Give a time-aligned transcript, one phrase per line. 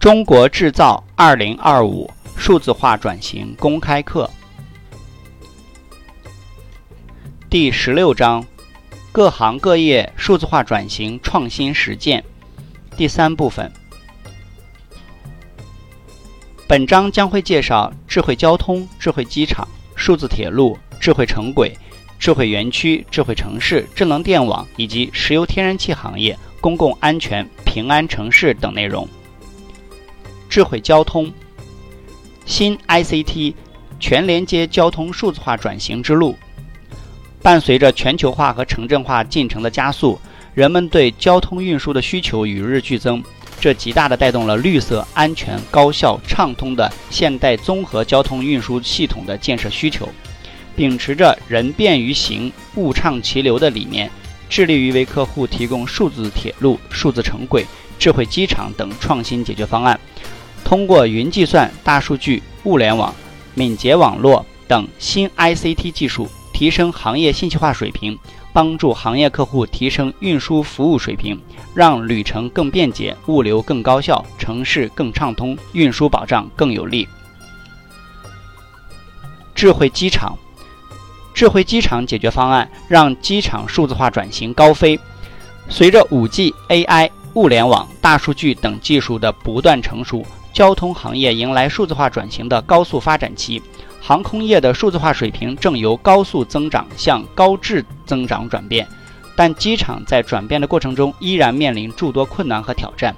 [0.00, 4.30] 中国制造二零二五数字化转型公开课
[7.50, 8.42] 第十六章：
[9.12, 12.24] 各行各业数字化转型创新实践
[12.96, 13.70] 第三部分。
[16.66, 21.76] 本章将会介绍智慧交通、智慧机场、数字铁路、智慧城轨、
[22.18, 29.06] 智慧园区、智慧城市、智能电网以及石油天然气行业、公共安全、平安城市等内容。
[30.50, 31.32] 智慧交通，
[32.44, 33.54] 新 ICT
[34.00, 36.36] 全连接交通数字化转型之路。
[37.40, 40.20] 伴随着全球化和城镇化进程的加速，
[40.52, 43.22] 人们对交通运输的需求与日俱增，
[43.60, 50.08] 这极大地带动了绿色、安全、高效、畅通的现代综合交通运输系统的建设需求。
[50.74, 54.10] 秉持着“人便于行，物畅其流”的理念，
[54.48, 57.64] 致力于为客户提供数字铁路、数字城轨、
[57.98, 59.98] 智慧机场等创新解决方案。
[60.70, 63.12] 通过云计算、大数据、物联网、
[63.54, 68.16] 敏捷网络等新 ICT 技术，提升行业信息化水平，
[68.52, 71.42] 帮助行业客户提升运输服务水平，
[71.74, 77.08] 让旅程更便捷、物流更高效、城市更畅通、运输保障更有力。
[79.56, 80.38] 智慧机场，
[81.34, 84.96] 智慧机场解决方案让机场数字化转型高飞。
[85.68, 90.24] 随着 5G、AI、物联网、大数据等技术的不断成熟。
[90.52, 93.62] 交通行业迎来数字化转型的高速发展期，
[94.00, 98.86] 航空业的数字化水平正由高速增长向高质增长转变，
[99.36, 103.14] 但机场在转变的过程中依然面临诸多困难和挑战：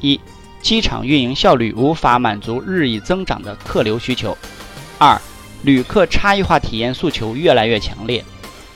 [0.00, 0.20] 一、
[0.62, 4.32] 机场运营效率无法满足日益增长的客流需求；
[4.98, 5.20] 二、
[5.62, 8.22] 旅客差异化体验诉求越来越强烈；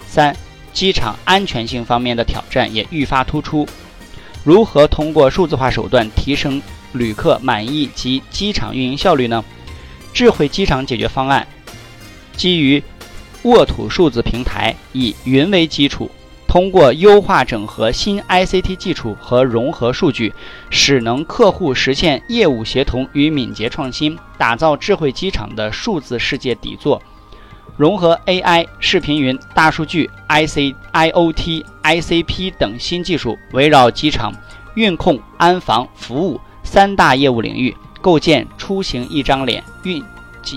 [0.06, 0.36] 三、
[0.72, 3.66] 机场安全性方面的挑战也愈发突出。
[4.42, 6.60] 如何通过数字化手段提升？
[6.94, 9.44] 旅客满意及机场运营效率呢？
[10.12, 11.46] 智慧机场解决方案
[12.36, 12.82] 基于
[13.42, 16.10] 沃土数字平台，以云为基础，
[16.46, 20.32] 通过优化整合新 ICT 技术和融合数据，
[20.70, 27.02] 使能客户实现业务协同与敏捷创新，打造智慧机场的数字世界底座。
[27.76, 34.32] 融合 AI、视频云、大数据、IC、IoT、ICP 等新技术，围绕机场
[34.76, 36.40] 运控、安防、服务。
[36.64, 40.02] 三大业务领域构建出行一张脸、运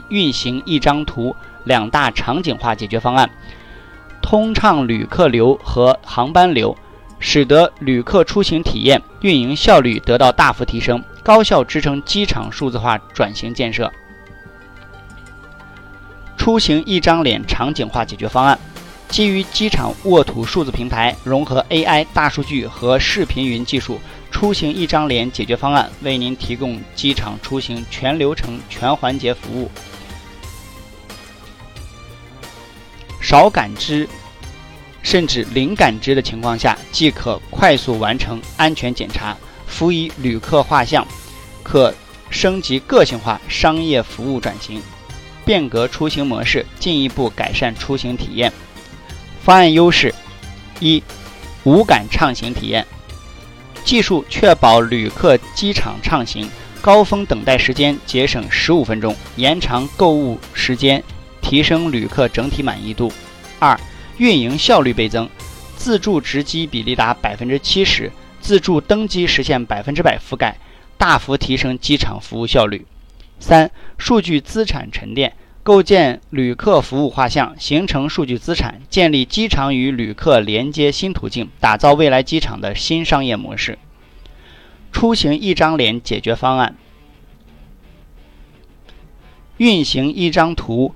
[0.10, 1.36] 运行一张图
[1.66, 3.30] 两大场景化解决方案，
[4.22, 6.76] 通畅旅客流和航班流，
[7.20, 13.92] 使得旅客出行体验、运营效率得到大幅提升，高效支撑机场数字化转型建设。
[16.36, 18.58] 出行一张脸场景化解决方案，
[19.10, 24.00] 基于机场沃土数字平台，融合 AI、大数据和视频云技术。
[24.40, 29.72] 出行一张脸解决方案为您提供机场出行全流程、全环节服务，
[33.20, 34.08] 少感知
[35.02, 41.04] 甚至零感知的情况下，即可快速完成安全检查，辅以旅客画像，
[41.64, 41.92] 可
[42.30, 44.80] 升级个性化商业服务转型，
[45.46, 48.54] 变革出行模式，进一步改善出行体验。
[49.44, 50.14] 方案优势：
[50.80, 51.02] 一、
[51.64, 52.86] 无感畅行体验。
[53.88, 56.46] 技术确保旅客机场畅行，
[56.82, 61.02] 高峰等待时间节省十五分钟，延长购物时间，
[61.42, 63.10] 提升旅客整体满意度。
[63.60, 63.80] 二、
[64.18, 65.30] 运营效率倍增，
[65.78, 68.12] 自助值机比例达百分之七十，
[68.42, 70.58] 自助登机实现百分之百覆盖，
[70.98, 72.86] 大幅提升机场服务效率。
[73.40, 75.32] 三、数据资产沉淀。
[75.68, 83.78] 构建旅客服务画像，形成数据资产，建立机场与旅客连接新途径，打造未来机场的新商业模式。
[84.94, 86.78] 出行一张脸解决方案，
[89.58, 90.96] 运行一张图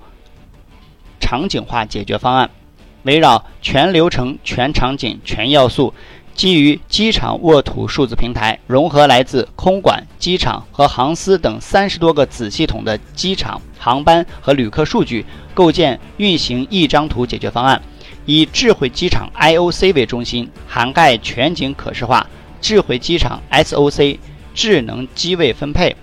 [1.20, 2.50] 场景化解决方案，
[3.04, 5.94] 围绕全流程、全场景、全要素。
[6.42, 15.24] 基于机场沃土数字平台，融合来自空管、机场和航司等三十多个子系统的机场航班和旅客数据，
[15.54, 17.80] 构建运行一张图解决方案。
[18.26, 22.26] 以智慧机场 IOC 为中心，涵盖全景可视化、
[22.60, 24.18] 智慧机场 SOC、
[24.56, 25.96] 智能机位分配、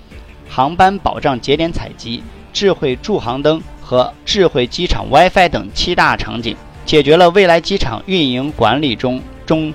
[0.49, 6.56] 航班保障节点采集、智慧驻航灯和智慧机场 WiFi 等七大场景，
[6.87, 9.75] 解决了未来机场运营管理中中。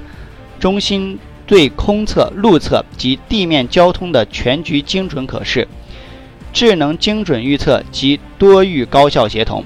[0.63, 5.67] 中心对空侧、路侧及地面交通的全局精准可视、
[6.53, 9.65] 智能精准预测及多域高效协同。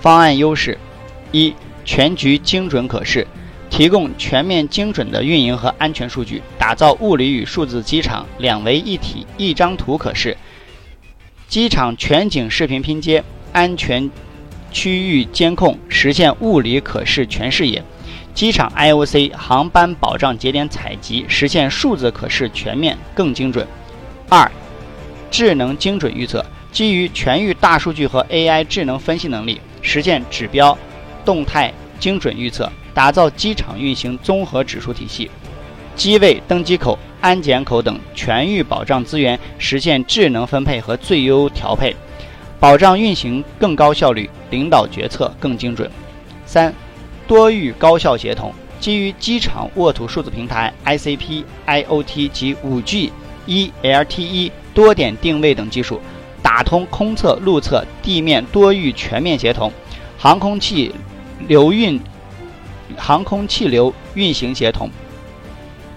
[0.00, 0.78] 方案优势：
[1.32, 1.52] 一、
[1.84, 3.26] 全局精准可视，
[3.68, 10.36] 提供全面精准的运营和安全数据，打造物理与数字机场两为一体、一张图可视。
[11.48, 14.08] 机场全景视频拼接，安全
[14.70, 17.82] 区域监控，实现物理可视全视野。
[18.34, 23.66] 机场 IOC 航班保障节点采集，实现数字可视全面更精准。
[24.28, 24.50] 二、
[25.30, 30.76] 智能精准预测，基于全域大数据和 AI 智能分析能力，实现指标
[31.24, 32.70] 动态精准预测。
[32.92, 35.30] 打造机场运行综合指数体系，
[35.94, 41.94] 机位、登机口、安检口等全域保障资源实现智能分配和最优调配，
[42.58, 45.88] 保障运行更高效率，领导决策更精准。
[46.44, 46.74] 三、
[47.30, 53.12] 多域高效协同，基于机场沃土数字平台、ICP、IoT 及 5G、
[53.46, 56.00] 一 LTE 多点定位等技术，
[56.42, 59.72] 打通空侧、陆侧、地面多域全面协同，
[60.18, 60.92] 航空器
[61.46, 62.00] 流运。
[62.96, 64.90] 航空气流运行协同、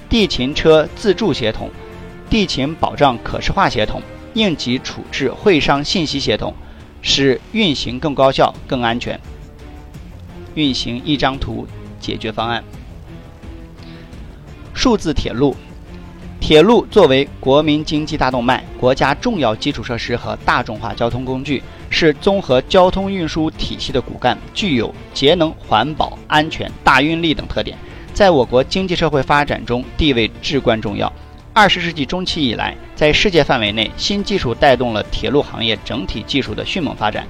[0.07, 1.68] 地勤车自助协同、
[2.30, 4.00] 地勤保障可视化协同、
[4.35, 6.53] 应急处置会商信息协同，
[7.01, 9.19] 使运行更高效、更安全。
[10.55, 11.67] 运行一张图
[12.00, 12.63] 解决方案。
[14.73, 15.55] 数字铁路，
[16.39, 21.61] 铁路作为国民经济大动脉、国家重要基础设施和大众化交通工具。
[21.95, 27.77] 是综合交通运输体系的骨干，具有节能、环保、安全、大运力等特点，
[28.15, 31.13] 在我国经济社会发展中地位至关重要。
[31.53, 37.27] 二十世纪中期以来，在世界范围内，新技术带动了铁路行业整体技术的迅猛发展，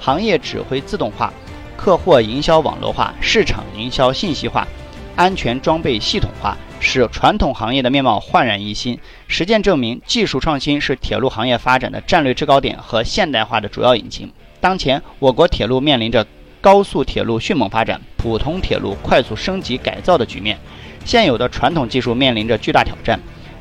[0.00, 1.30] 行业指挥自动化、
[1.76, 4.66] 客货营销网络化、市场营销信息化、
[5.14, 6.56] 安全装备系统化。
[6.78, 8.98] 使传统行业的面貌焕然一新。
[9.28, 14.30] 实践证明，技术创新是铁路行业发展的战略制高点和现代化的主要引擎。
[14.60, 16.26] 当前，我国铁路面临着
[16.60, 20.58] 高速铁路迅猛发展、普通铁路快速升级改造的局面，
[21.04, 23.18] 现有的传统技术面临着巨大挑战。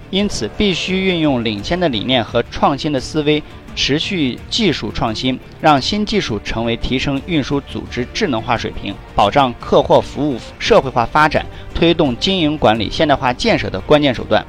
[0.10, 3.42] 因此，必须运用领先的理念和创新的思维。
[3.78, 14.46] 持续技术创新，让新技术成为提升运输组织智能化水平、保障客货服务社会化发展、推动经营管理现代化建设的关键手段。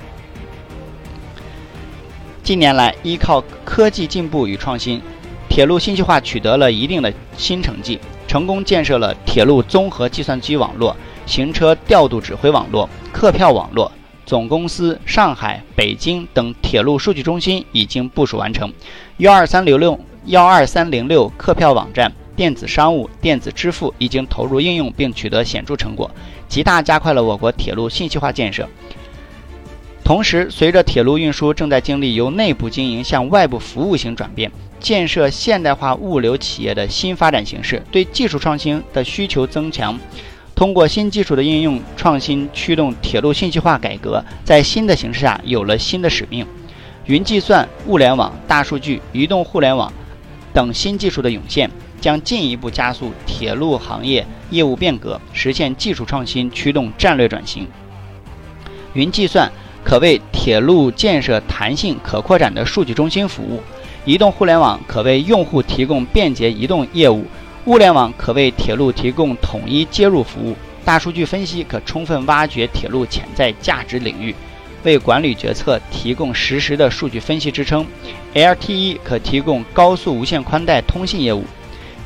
[2.45, 5.03] 近年来，依靠科技进步与创新，
[5.49, 7.99] 铁路信息化取得了一定的新成绩，
[8.29, 13.91] 成功建设了铁路综合计算机网络、行车调度指挥网络、客票网络。
[14.27, 18.73] 总公司上海、北京等铁路数据中心已经部署完成，
[19.19, 26.11] 幺二三零六幺二三零六客票网站、电子商务、电子支付已经投入应用并取得显著成果，
[26.49, 28.69] 极大加快了我国铁路信息化建设。
[30.03, 34.51] 同时，随着铁路运输正在经历由内部经营向外部服务型转变，
[34.81, 39.97] 建设现代化物流企业的新发展形势，对技术创新的需求增强。
[40.57, 46.47] 通过新技术的应用创新，驱动铁路信息化改革，在新的形势下有了新的使命。
[47.05, 49.93] 云计算、物联网、大数据、移动互联网
[50.55, 51.71] 等新技术的涌现，
[52.01, 57.69] 将进一步加速铁路行业业务变革，实现技术创新，驱动战略转型。
[58.95, 59.53] 云计算
[59.85, 63.61] 可为铁路建设弹性可扩展的数据中心服务，
[64.07, 67.27] 移动互联网可为用户提供便捷移动业务。
[67.67, 70.55] 物联网可为铁路提供统一接入服务，
[70.85, 74.33] 大数据分析可充分挖掘铁路潜在价值领域，
[74.85, 77.85] 为管理决策提供实时的数据分析支撑。
[78.35, 81.43] LTE 可提供高速无线宽带通信业务，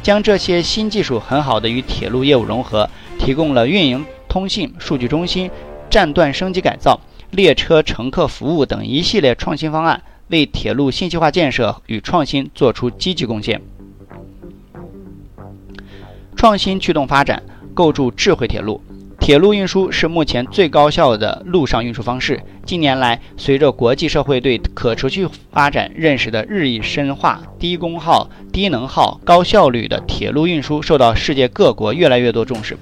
[0.02, 5.50] 将这些新技术很好的与铁路业务融合，提供了运营、通信、数据中心、
[5.90, 6.98] 站段升级改造、
[7.32, 13.60] 列车乘客服务等一系列创新方案，为铁路信息化建设与创新做出积极贡献。
[16.40, 17.42] 创新驱动发展，
[17.74, 18.80] 构筑智慧铁路。
[19.18, 22.42] 铁路运输是目前最高效的陆上运输方式。
[22.64, 32.74] 近年来，随着国际社会对可持续发展认识的日益深化，低功耗、低能耗、高效率的铁路运输受到世界各国越来越多重视。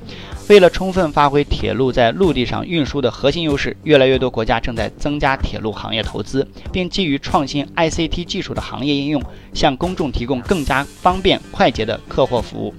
[0.49, 9.21] 为了充分发挥铁路在陆地上运输的核心优势，越来越多国家正在增加铁路行业投资，并基于创新 ICT 技术的行业应用，
[9.53, 12.73] 向公众提供更加方便快捷的客货服务。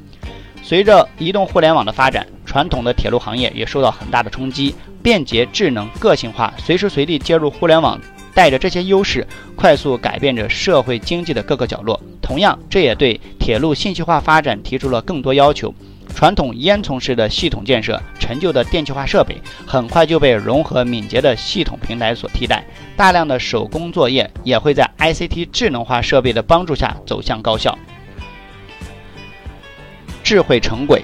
[0.70, 4.76] 随着移动互联网的发展，传统的铁路行业也受到很大的冲击。
[5.02, 8.00] 便捷、智能、个性化，随时随地接入互联网，
[8.36, 12.00] 带着这些优势，快速改变着社会经济的各个角落。
[12.22, 15.74] 同样，这也对铁路信息化发展提出了更多要求。
[16.14, 19.36] 传统烟囱式的系统建设、陈旧的电气化设备，
[19.66, 22.64] 很快就被融合敏捷的系统平台所替代。
[22.96, 27.76] 大量的手工作业也会在 ICT 智能化设备的帮助下走向高效。
[30.30, 31.04] 智慧城轨，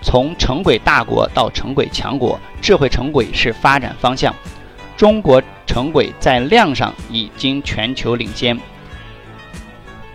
[0.00, 4.34] 从城轨大国到城轨强国，智慧城轨是发展方向。
[4.96, 8.58] 中国城轨在量上已经全球领先。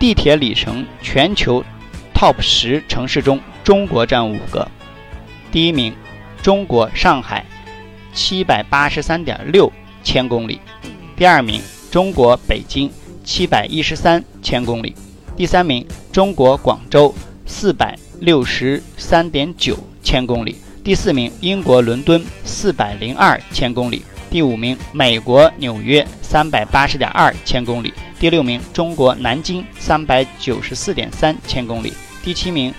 [0.00, 1.62] 地铁里程全球
[2.12, 4.68] TOP 十城市中，中国占五个。
[5.52, 5.94] 第一名，
[6.42, 7.44] 中国上海，
[8.12, 9.72] 七百八十三点六
[10.02, 10.58] 千公里；
[11.16, 12.90] 第二名，中国北京，
[13.22, 14.92] 七百一十三千公里；
[15.36, 17.14] 第三名，中国广州，
[17.48, 27.90] 四百六十三点九千公里；第四名，英国伦敦，四百零二千公里；第五名，美国纽约，三百八十点二千公里；
[28.20, 31.90] 第六名，中国南京，三百九十四点三千公里；
[32.22, 32.72] 第七名。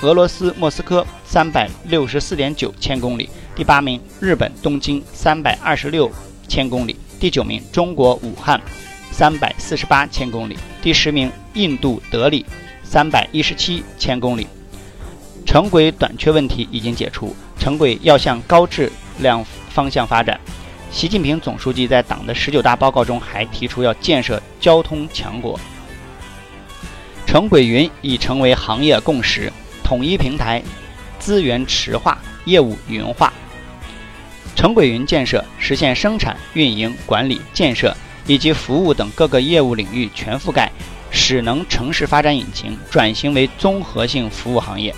[0.00, 6.10] 俄罗斯莫斯科三百六十四点九千公里，第八名；日本东京三百二十六
[6.48, 8.60] 千公里，第九名；中国武汉
[9.12, 12.44] 三百四十八千公里，第十名；印度德里
[12.92, 14.46] 三百一十七千公里。
[15.46, 20.38] 城轨短缺问题已经解除，城轨要向高质量方向发展。
[20.90, 25.58] 习近平总书记在党的十九大报告中还提出要建设交通强国。
[27.24, 29.50] 城轨云已成为行业共识。
[29.82, 30.62] 统一平台，
[31.18, 33.32] 资源池化，业务云化。
[34.54, 37.96] 城轨云建设实现生产、运营、管理、建设
[38.26, 40.70] 以及服务等各个业务领域全覆盖，
[41.12, 44.92] 使能城市发展引擎转型为综合性服务行业。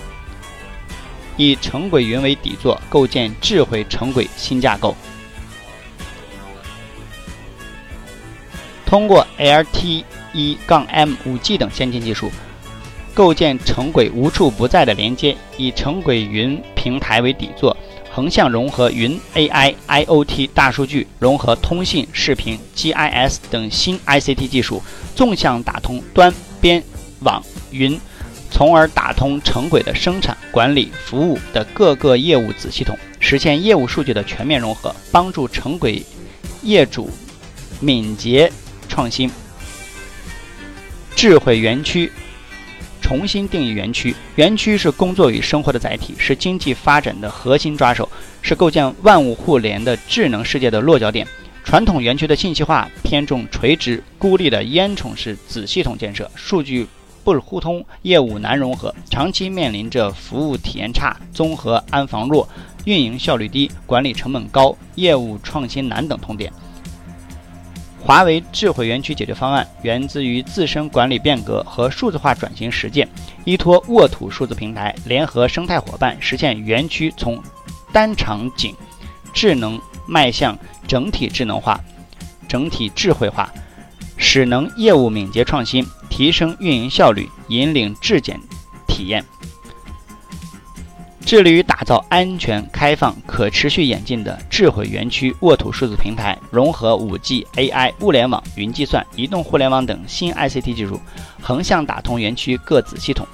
[1.37, 4.97] 以城轨云为底座，构建智慧城轨新架构。
[8.87, 12.31] 通过 LTE 杠 M 五 G 等先进技术。
[13.13, 17.77] 构建城轨无处不在的连接，以城轨云平台为底座，
[18.15, 24.81] 横向融合云、AI、IoT、大数据，融合通信、视频、GIS 等新 ICT 技术，
[25.17, 26.81] 纵向打通端、边、
[27.23, 27.43] 网、
[27.73, 28.01] 云，
[28.53, 36.01] 从而打通城轨的生产、管理、服务的各个业务子系统，实现业务数据的全面融合，帮助城轨
[36.63, 37.11] 业主
[37.81, 38.53] 敏捷
[38.89, 39.29] 创新。
[41.17, 42.13] 智慧园区。
[43.05, 48.09] 重新定义园区，园区是工作与生活的载体，是经济发展的核心抓手，
[48.41, 51.27] 是构建万物互联的智能世界的落脚点。
[51.63, 56.87] 传统园区的信息化偏重垂直孤立的烟囱式子系统建设，数据
[57.23, 62.49] 不互通，业务难融合，长期面临着服务体验差、综合安防弱、
[62.87, 66.51] 运营效率低、管理成本高、业务创新难等痛点。
[68.07, 73.09] 华为智慧园区解决方案源自于自身管理变革和数字化转型实践，
[73.45, 77.43] 依托沃土数字平台，联合生态伙伴，实现园区从
[77.95, 78.75] 单场景
[79.33, 81.81] 智能迈向整体智能化、
[82.47, 83.51] 整体智慧化，
[84.19, 88.39] 使能业务敏捷创新，提升运营效率，引领质检
[88.87, 89.25] 体验。
[91.25, 101.01] 致力于打造安全、开放、可持续演进的智慧园区沃土数字平台，融合 5G、AI、物联网、云计算、移动互联网等新 ICT 技术，
[101.41, 103.27] 横向打通园区各子系统，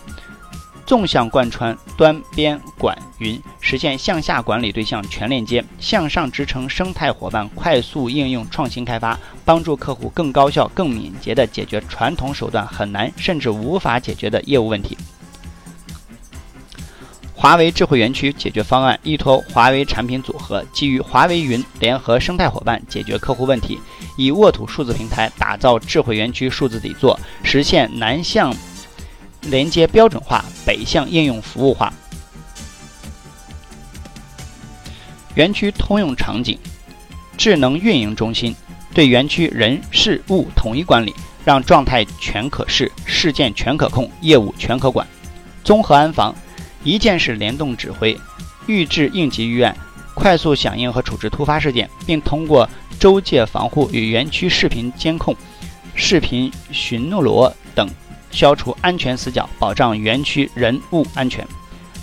[0.86, 14.96] 纵向贯穿端、边、管、云，实现向下管理对象全链接，向上支撑生态伙伴快速应用创新开发，帮助客户更高效、更敏捷地解决传统手段很难甚至无法解决的业务问题。
[17.40, 23.80] 华为智慧园区解决方案依托华为产品组合，基于华为云联合生态伙伴解决客户问题，
[24.18, 28.54] 以沃土数字平台打造智慧园区数字底座，实现南向
[29.40, 31.90] 连接标准化、北向应用服务化。
[35.34, 36.58] 园区通用场景，
[37.38, 38.54] 智能运营中心
[38.92, 45.06] 对园区人事物统一管理，让状态全可视、事件全可控、业务全可管。
[45.64, 46.34] 综合安防。
[46.82, 48.18] 一键式联动指挥，
[48.66, 49.76] 预置应急预案，
[50.14, 52.68] 快速响应和处置突发事件，并通过
[52.98, 55.36] 周界防护与园区视频监控、
[55.94, 57.88] 视频巡逻等，
[58.30, 61.46] 消除安全死角，保障园区人物安全。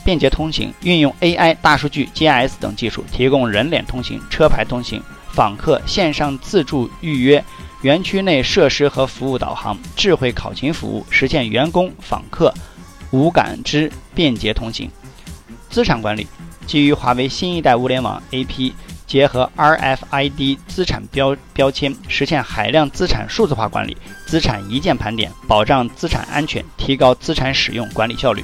[0.06, 5.04] 便捷通行，运用 AI、大数据、GIS 等技术，提供人脸通行、车牌通行、
[5.34, 7.44] 访客线上自助预约、
[7.82, 12.54] 园区内设施和服务导航、智慧考勤服务，实现员工、访客。
[13.12, 14.90] 无感知便捷通行，
[15.70, 16.28] 资产管理
[16.66, 18.74] 基于华为新一代物联网 AP，
[19.06, 23.96] 结合 RFID 资产标标签，实现海量资产数字化管理，
[24.26, 28.44] 资产一键盘点，保障资产安全，提高资产使用管理效率。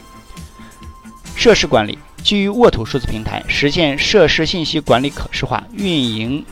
[1.35, 6.45] 设施管理基于沃土数字平台，实现设施信息管理可视化，运营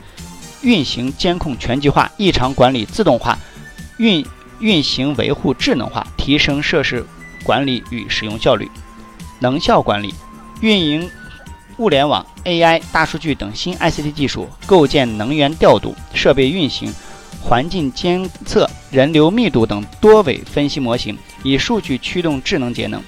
[0.62, 3.38] 运行监控全局化，异常管理自动化，
[3.98, 4.26] 运
[4.60, 7.06] 运行维护智能化，提升设施。
[7.44, 8.70] 管理与使用效率，
[9.40, 10.14] 能效管理，
[10.62, 11.10] 运营
[11.78, 16.94] 物联网、AI、大数据等新 ICT 技术，构建能源调度、设备运行、
[17.42, 23.02] 环境监测、人流密度等多维分析模型，以数据驱动智能节能。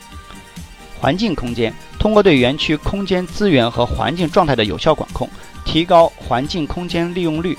[1.00, 5.30] 环境空间通过对园区空间资源和环境状态的有效管控，
[5.66, 7.58] 提高环境空间利用率，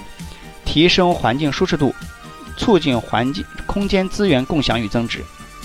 [0.64, 1.94] 提升环境舒适度，
[2.56, 5.22] 促进环境空间资源共享与增值。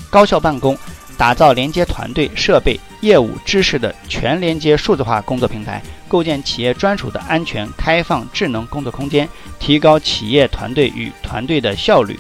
[0.09, 0.77] 高效办公，
[1.19, 9.27] 打造连接团队、设备、业务、知识的全连接数字化工作平台，构建企业专属的安全、开放、智能工作空间，
[9.59, 12.17] 提高企业团队与团队的效率，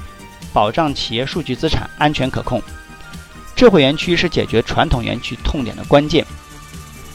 [0.51, 2.61] 保障企业数据资产安全可控。
[3.55, 6.25] 智慧园区是解决传统园区痛点的关键。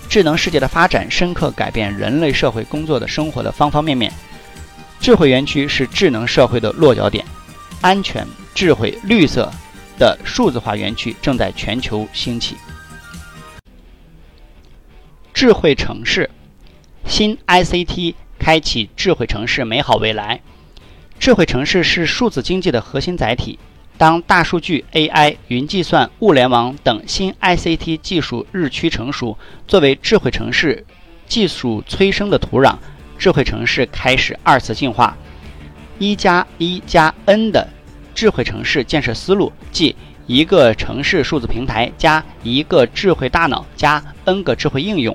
[0.08, 4.10] 智能世界的发展深刻改变人类社会工作的生活的方方面面。
[5.00, 7.22] 智慧园区是智能社会的落脚点。
[7.82, 9.52] 安全、智慧、绿色
[9.98, 12.56] 的数字化园区正在全球兴起。
[15.32, 16.30] 智慧城市，
[17.06, 20.40] 新 ICT 开启智慧城市美好未来。
[21.18, 23.58] 智慧城市是数字经济的核心载体。
[23.96, 30.84] 当大数据、AI、云计算、物联网等新 ICT 技术日趋成熟，作为智慧城市
[31.26, 32.76] 技术催生的土壤，
[33.16, 35.16] 智慧城市开始二次进化。
[36.00, 37.68] 一加一加 N 的
[38.14, 39.94] 智慧城市建设思路，即
[40.26, 45.14] 一个城市数字平台加一个智慧大脑加 N 个智慧应用。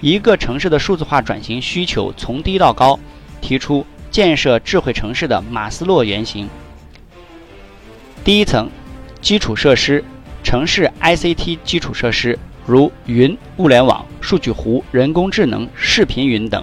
[0.00, 2.98] 一个城市的数字化转型需求从低到高，
[3.40, 6.48] 提出建设智慧城市的马斯洛原型。
[8.22, 8.68] 第一层，
[9.20, 10.04] 基础设施，
[10.42, 16.62] 城市 ICT 基础设施，如云、物联网、数据湖、人工智能、视频云等。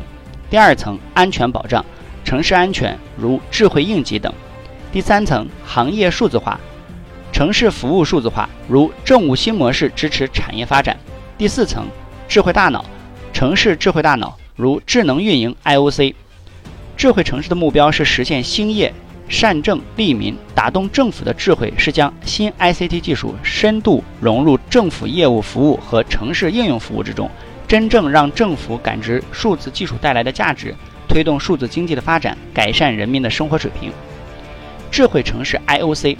[0.49, 1.83] 第二层，安全保障，
[2.23, 4.31] 城市安全，如智慧应急等。
[4.91, 6.59] 第三层，行业数字化，
[7.31, 10.97] 城市服务数字化，如政务新模式支持产业发展。
[11.37, 11.85] 第四层，
[12.27, 12.83] 智慧大脑，
[13.31, 16.13] 城市智慧大脑，如智能运营 IOC。
[16.97, 18.93] 智慧城市的目标是实现兴业。
[19.29, 27.31] 善政利民，打动政府的智慧是将新 ICT 技术深度融入政府业务服务和城市应用服务之中，
[27.65, 30.75] 真正让政府感知数字技术带来的价值，
[31.07, 33.89] 推动数字经济的发展，改善人民的生活水平。
[34.91, 36.17] 智慧城市 IOC，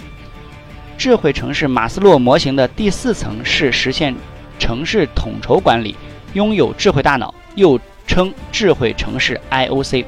[0.96, 4.14] 智慧城市马斯洛模型的第四层是实现
[4.58, 5.94] 城市统筹管理，
[6.32, 10.06] 拥有智慧大脑，又称智慧城市 IOC。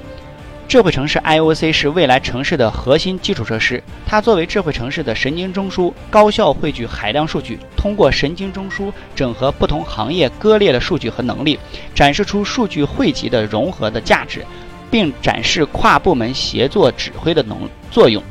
[0.66, 3.83] 智慧城市 IOC 是未来城市的核心基础设施。
[4.07, 11.59] 它作为智慧城市的神经中枢，高效汇聚海量数据，通过神经中枢整合不同行业割裂的数据和能力，
[11.94, 14.42] 展示出数据汇集的融合的价值，
[14.90, 18.22] 并展示跨部门协作指挥的能作用。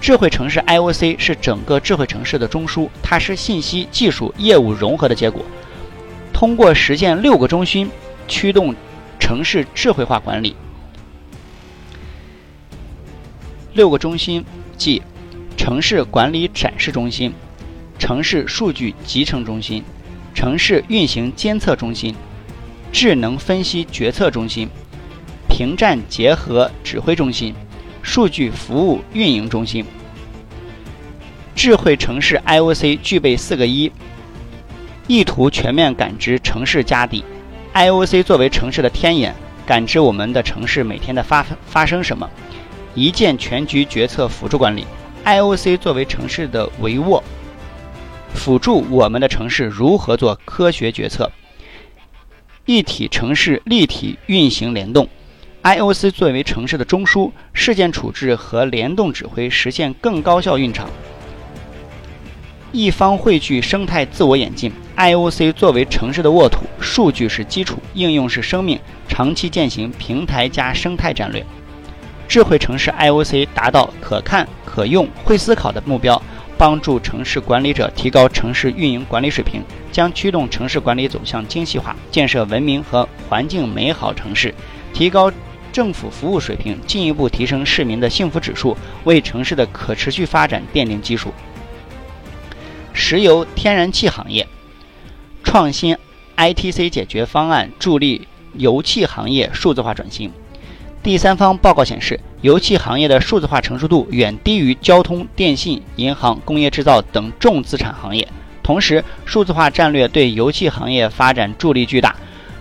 [0.00, 5.44] 智慧城市 IOC 是整个智慧城市的中枢，它是信息技术业务融合的结果。
[6.32, 7.90] 通过实现六个中心，
[8.28, 8.74] 驱动
[9.18, 10.54] 城市智慧化管理。
[13.74, 14.44] 六个中心，
[14.76, 15.02] 即
[15.56, 17.32] 城市管理展示中心、
[17.98, 19.82] 城市数据集成中心、
[20.32, 22.14] 城市运行监测中心、
[22.92, 24.68] 智能分析决策中心、
[25.48, 27.54] 屏站结合指挥中心、
[28.08, 29.84] 数据服务运营中心。
[31.54, 33.92] 智慧城市 IOC 具备四个一：
[35.06, 37.22] 意图全面感知城市家底
[37.74, 39.34] ，IOC 作为城市的天眼，
[39.66, 42.28] 感知我们的城市每天的发发生什么。
[42.94, 44.86] 一键全局决策辅助管理
[45.26, 47.22] ，IOC 作为城市的帷幄，
[48.32, 51.30] 辅助我们的城市如何做科学决策。
[52.64, 55.06] 一体城市立体运行联动
[55.62, 60.88] ，IOC 作为城市的中枢，事件处置和联动指挥实现更高效运场。
[62.70, 71.44] 一方汇聚生态自我演进，IOC 作为城市的沃土，数据是基础，应用是生命，长期践行平台加生态战略。
[72.28, 76.20] 智慧城市 IOC 达到可看、可用、会思考的目标，
[76.58, 84.54] 帮助城市管理者提高城市运营管理水平，将驱动城市管理走向精细化，建设文明和环境美好城市，
[84.92, 85.32] 提高
[85.72, 91.32] 政府服务水平，进一步提升市民的幸福指数，为城市的可持续发展奠定基础。
[92.92, 94.46] 石油天然气行业
[95.44, 95.96] 创新
[96.36, 100.32] ITC 解决方案，助力油气行业数字化转型。
[101.02, 108.26] 第三方报告显示，油气行业的数字化成熟度远低于交通、电信、银行、工业制造等重资产行业。
[108.62, 112.14] 同时，数字化战略对油气行业发展助力巨大。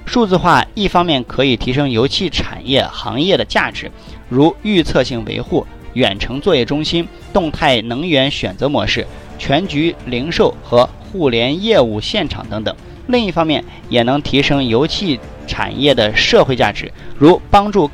[0.07, 3.91] 数字化一方面可以提升油气产业行业的价值，
[4.29, 9.05] 如预测性维护、远程作业中心、动态能源选择模式、
[9.37, 12.73] 全局零售和互联业务现场等等；
[13.07, 17.91] 另一方面，也能提升油气产业的社会价值，如帮助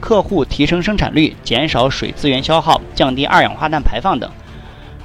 [0.00, 4.30] 客户提升生产率、减少水资源消耗、降低二氧化碳排放等。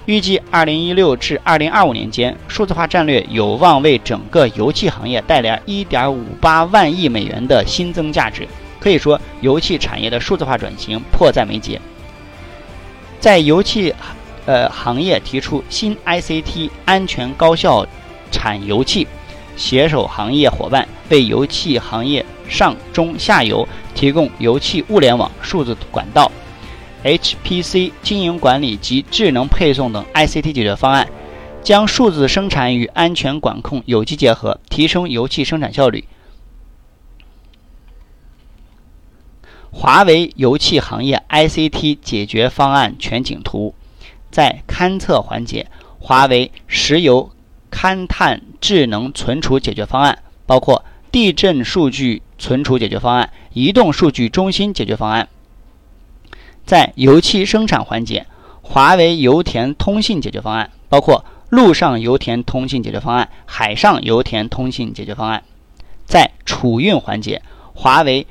[0.09, 8.47] 预计2016至2025年间，数字化战略有望为整个油气行业带来1.58万亿美元的新增价值。
[8.79, 11.79] 可以说，油气产业的数字化转型迫在眉睫。
[13.19, 13.93] 在油气
[14.47, 17.85] 呃行业提出新 ICT 安全高效
[18.31, 19.05] 产油气，
[19.55, 26.31] 携手行业伙伴，为油气行业上中下游提供油气物联网、数字管道。
[27.03, 31.07] HPC 经营管理及智能配送等 ICT 解决方案，
[31.63, 36.05] 将数字生产与安全管控有机结合，提升油气生产效率。
[39.71, 43.75] 华为油气行业 ICT 解决方案全景图，
[44.29, 45.67] 在勘测环节，
[45.99, 47.31] 华为石油
[47.71, 55.29] 勘探智能存储解决方案包括地震数据存储解决方案、移动数据中心解决方案。
[56.69, 58.27] 在油气生产环节，
[58.61, 65.43] 华为油田通信解决方案包括陆上油田通信解决方案、海上油田通信解决方案。
[66.05, 67.41] 在储运环节，
[67.73, 68.27] 华为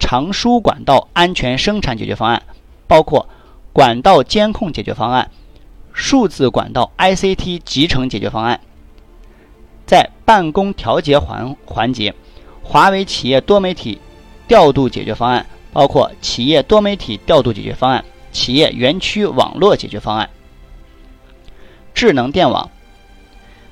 [0.00, 2.42] 长输管道安全生产解决方案
[2.88, 3.28] 包括
[3.72, 5.30] 管道监控解决方案、
[5.92, 8.58] 数字管道 ICT 集成解决方案。
[9.86, 12.12] 在办公调节环环节，
[12.64, 14.00] 华为企业多媒体
[14.48, 15.46] 调度解决方案。
[15.76, 20.30] 包括企业多媒体调度解决方案、企业园区网络解决方案、
[21.92, 22.70] 智能电网。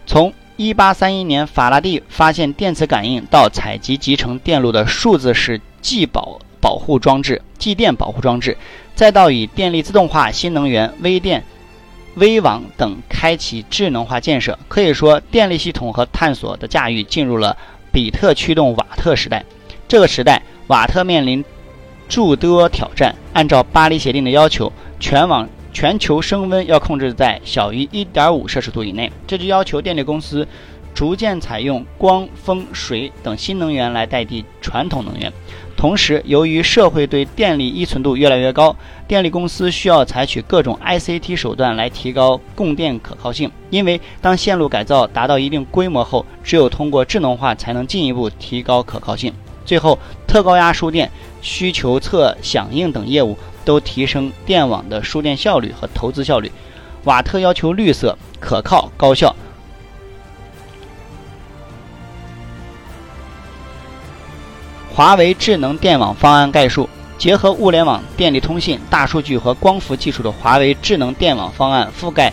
[0.04, 8.58] 从1831年法拉第发现电磁感应到采集集成电路的数字式继保保护装置、继电保护装置，
[8.94, 11.42] 再到以电力自动化、新能源、微电、
[12.16, 17.56] 微网等开启智能化建设，可以说电力系统和探索的驾驭进入了
[17.90, 19.42] 比特驱动瓦特时代。
[19.88, 21.42] 这个时代，瓦特面临。
[22.08, 23.14] 诸多挑战。
[23.32, 29.10] 按照巴黎协定的要求，全网全球升温要控制在小于1.5摄氏度以内。
[29.26, 30.46] 这就要求电力公司
[30.94, 35.32] 逐渐采用光、风、水等新能源来代替传统能源。
[35.76, 38.74] 同时，由于社会对电力依存度越来越高，
[39.08, 43.50] 电力公司需要采取各种 ICT 手段来提高供电可靠性。
[43.70, 49.34] 因为当线路改造达到一定规模后，只有通过智能化才能进一步提高可靠性。
[49.64, 49.98] 最后，
[50.34, 51.08] 特高压输电。
[51.42, 56.50] 需求侧响应等业务都提升电网的输电效率和投资效率。
[57.04, 59.36] 瓦特要求绿色、可靠、高效。
[64.92, 72.32] 华为智能电网方案概述：结合物联网、电力通信、大数据和光伏技术的华为智能电网方案，覆盖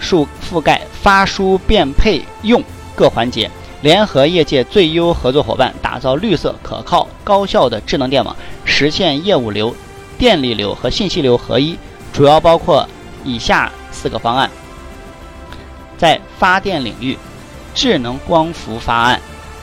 [0.00, 2.60] 数覆盖发、输、变、配、用
[2.96, 3.48] 各环节。
[3.80, 9.74] 联合业界最优合作伙伴，打造绿色、可靠、高效的智能电网，实现业务流、
[10.18, 11.78] 电力流和信息流合一。
[12.12, 12.88] 主要包括
[13.22, 14.50] 以下四个方案：
[15.96, 17.16] 在发电领域，
[17.72, 19.20] 智能光伏方案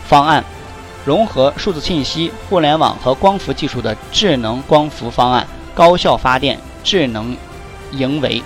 [0.07, 0.41] 方案，
[1.03, 7.35] 融合数字信息、互联网和光伏技术的智能光伏方案，高效发电、智能
[7.91, 8.41] 营为；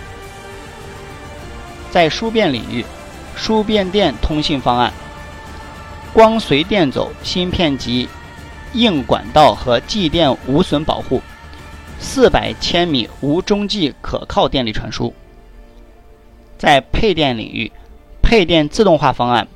[1.91, 2.84] 在输变领域，
[3.36, 4.91] 输变电通信方案。
[6.13, 8.09] 光随电走，芯片及
[8.73, 11.21] 硬管道和继电无损保护，
[11.99, 15.13] 四百千米无中继可靠电力传输。
[16.57, 17.71] 在配电领域，
[18.21, 19.47] 配电自动化方案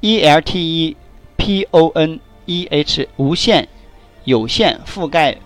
[0.00, 0.96] ，ELTE
[1.36, 3.68] PONEH 无线
[4.24, 5.36] 有线覆盖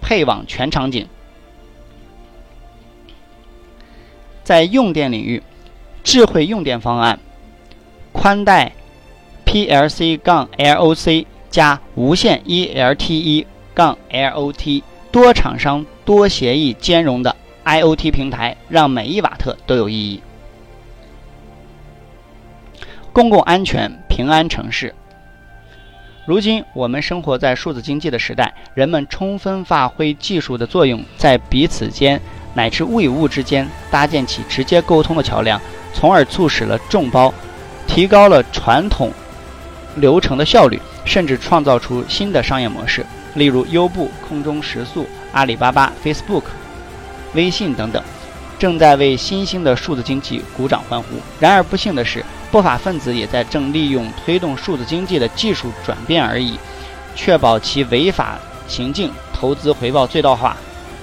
[0.00, 1.06] 配网全场景。
[4.42, 5.42] 在用电领域，
[6.02, 7.20] 智慧用电方案，
[8.12, 8.72] 宽带。
[9.46, 20.20] PLC 杠 LOC 加无线 ELTE 杠 LOT 多厂商多协议兼容的 IoT 平台，让每一瓦特都有意义。
[23.12, 24.94] 公共安全平安城市。
[26.26, 32.20] 如今我们生活在数字经济的时代，人们充分发挥技术的作用，在彼此间
[32.52, 35.58] 乃至物与物之间搭建起直接沟通的桥梁，
[35.94, 37.32] 从而促使了众包，
[37.86, 39.10] 提高了传统。
[39.96, 43.04] 流程的效率，甚至创造出新的商业模式，
[43.34, 46.44] 例如优步、空中食宿、阿里巴巴、Facebook、
[47.34, 48.02] 微信等等，
[48.58, 51.08] 正在为新兴的数字经济鼓掌欢呼。
[51.40, 56.58] 然而不幸的是，不法分子也在正利用推动数字经济的技术转变而已，
[57.14, 60.56] 确保其违法行径投资回报最大化。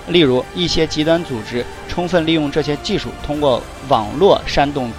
[0.08, 4.92] 例如，一些极端组织充分利用这些技术，通过网络煽动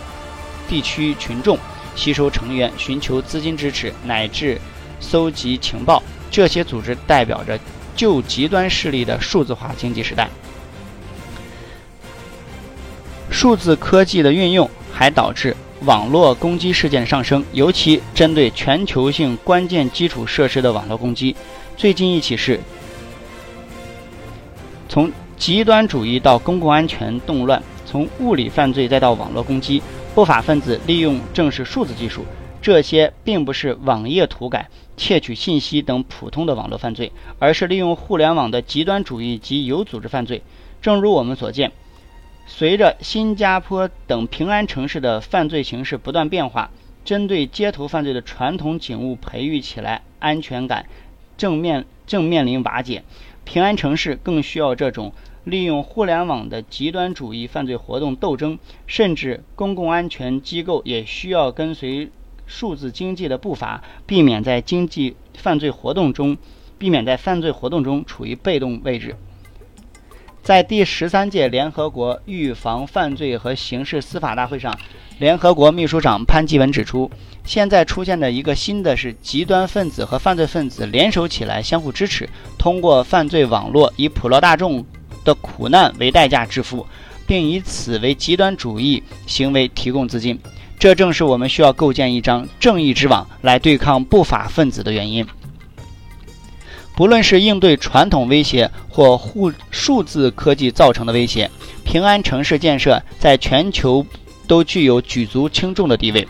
[0.68, 1.58] 地区群众。
[1.94, 4.60] 吸收成员、寻求资金支持乃至
[5.00, 6.02] 搜集情报。
[6.30, 7.58] 这些组织代表着
[7.94, 10.28] 旧极端势力的数字化经济时代。
[13.30, 21.36] 数字科技的运用还导致网络攻击事件上升，尤其针对全球性关键基础设施的网络攻击。
[21.76, 22.58] 最近一起是
[24.88, 29.82] 从极端主义到公共安全动乱，从物理犯罪再到网络攻击，
[30.14, 32.24] 不法分子利用正是数字技术。
[32.62, 40.40] 这些并不是网页涂改、窃取信息等普通的网络犯罪，而是利用互联网的极端主义及有组织犯罪。
[40.80, 41.72] 正如我们所见，
[42.46, 46.70] 随着新加坡等平安城市的犯罪形势不断变化，
[47.04, 50.86] 针对街头犯罪的传统警务培育起来安全感
[51.36, 53.02] 正面正面临瓦解。
[53.44, 55.12] 平安城市更需要这种
[55.44, 62.10] 利用互联网的极端主义犯罪活动斗争，甚至公共安全机构也需要跟随。
[62.46, 66.36] 数字经济的步伐，避免在经济犯罪活动中，
[66.76, 69.16] 避免在犯罪活动中处于被动位置。
[70.42, 74.78] 在第十三届联合国预防犯罪和刑事司法大会上，
[75.18, 77.10] 联合国秘书长潘基文指出，
[77.44, 82.28] 现在出现的一个新的是极端分子和犯罪分子联手起来，相互支持，
[82.58, 84.84] 通过犯罪网络以普罗大众
[85.24, 86.86] 的苦难为代价致富，
[87.26, 90.38] 并以此为极端主义行为提供资金。
[90.78, 95.26] 这正是我们需要构建一张正义之网来对抗不法分子的原因。
[96.94, 101.50] 不论是应对传统威胁或互数字科技造成的威胁，
[101.84, 104.06] 平安城市建设在全球
[104.46, 106.28] 都具有举足轻重的地位。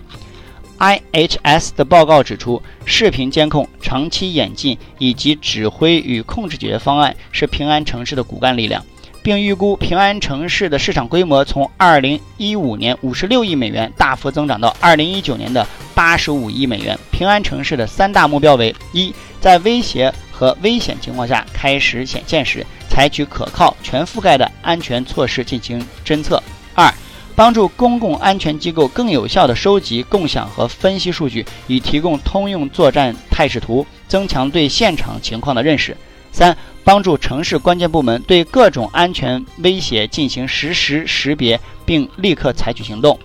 [0.79, 8.85] IHS 的报告指出，视频监控、长期演进以及指挥与控制解决方案是平安城市的骨干力量。
[9.23, 16.99] 并预估平安城市的市场规模从2015年56亿美元大幅增长到2019年的85亿美元。
[17.11, 26.37] 平安城市的三大目标为：一，在威胁和危险情况下开始显现时，采取可靠、全覆盖的安全措施进行侦测；
[26.75, 26.93] 二，
[27.37, 35.95] 帮助公共安全机构更有效地收集、共享和分析数据，以提供通用作战态势图，增强对现场情况的认识；
[36.33, 36.57] 三。
[36.85, 43.19] 帮助城市关键部门对各种安全威胁进行实时识别，并立刻采取行动。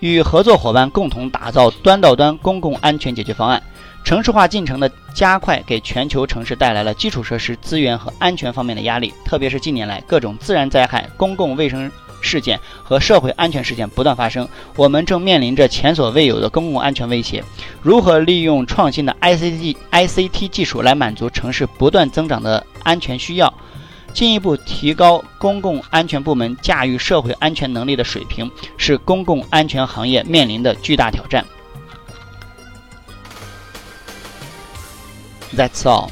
[0.00, 3.62] 与合作伙伴共同打造端到端公共安全解决方案。
[4.06, 11.90] 城市化进程的加快，给全球城市带来了基础设施、资源和安全方面的压力，特别是近年来各种自然灾害、公共卫生。
[12.20, 17.42] 事件和社会安全事件不断发生，我们正面临着前所未有的公共安全威胁。
[17.82, 23.52] 如何利用创新的 ICT ICT 技术来满足城市不断增长的安全需要，
[24.14, 31.44] 进一步提高公共安全部门驾驭社会安全能力的水平，是公共安全行业面临的巨大挑战。
[35.52, 36.10] That's all.